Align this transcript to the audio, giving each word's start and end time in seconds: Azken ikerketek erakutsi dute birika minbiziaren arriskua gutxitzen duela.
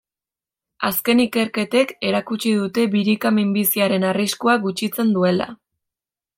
Azken 0.87 1.21
ikerketek 1.25 1.93
erakutsi 2.11 2.55
dute 2.63 2.87
birika 2.97 3.35
minbiziaren 3.37 4.09
arriskua 4.15 4.59
gutxitzen 4.67 5.17
duela. 5.19 5.51